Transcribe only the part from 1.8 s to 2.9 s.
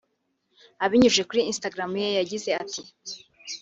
ye yagize ati